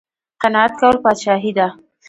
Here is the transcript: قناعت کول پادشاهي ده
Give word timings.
قناعت 0.41 0.71
کول 0.79 0.95
پادشاهي 1.03 1.51
ده 1.57 1.67